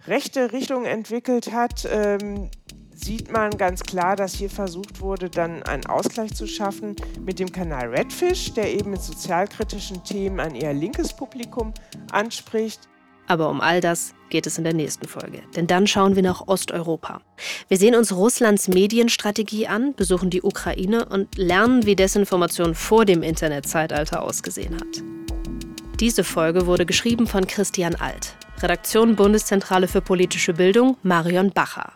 [0.08, 2.50] rechte Richtung entwickelt hat, ähm,
[2.94, 7.52] sieht man ganz klar, dass hier versucht wurde, dann einen Ausgleich zu schaffen mit dem
[7.52, 11.74] Kanal Redfish, der eben mit sozialkritischen Themen ein eher linkes Publikum
[12.12, 12.82] anspricht.
[13.30, 15.44] Aber um all das geht es in der nächsten Folge.
[15.56, 17.22] Denn dann schauen wir nach Osteuropa.
[17.68, 23.22] Wir sehen uns Russlands Medienstrategie an, besuchen die Ukraine und lernen, wie Desinformation vor dem
[23.22, 25.04] Internetzeitalter ausgesehen hat.
[26.00, 28.36] Diese Folge wurde geschrieben von Christian Alt.
[28.64, 31.94] Redaktion Bundeszentrale für politische Bildung Marion Bacher.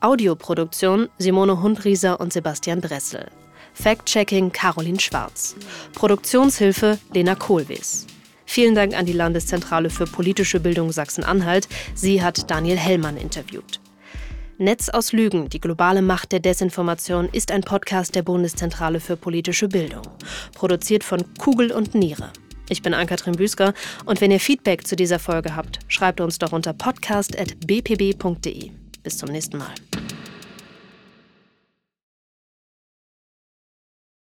[0.00, 3.30] Audioproduktion Simone Hundrieser und Sebastian Dressel.
[3.74, 5.54] Fact-Checking Caroline Schwarz.
[5.94, 8.06] Produktionshilfe Lena Kohlwies.
[8.52, 11.66] Vielen Dank an die Landeszentrale für politische Bildung Sachsen-Anhalt.
[11.94, 13.80] Sie hat Daniel Hellmann interviewt.
[14.58, 19.68] Netz aus Lügen, die globale Macht der Desinformation, ist ein Podcast der Bundeszentrale für politische
[19.68, 20.02] Bildung.
[20.54, 22.30] Produziert von Kugel und Niere.
[22.68, 23.72] Ich bin Ann-Kathrin Büsker
[24.04, 28.70] und wenn ihr Feedback zu dieser Folge habt, schreibt uns doch unter podcast.bpb.de.
[29.02, 29.72] Bis zum nächsten Mal.